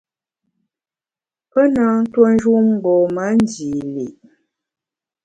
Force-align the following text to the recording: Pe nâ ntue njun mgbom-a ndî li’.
Pe 1.51 1.61
nâ 1.73 1.85
ntue 2.01 2.27
njun 2.35 2.65
mgbom-a 2.75 3.25
ndî 3.37 3.71
li’. 3.93 4.07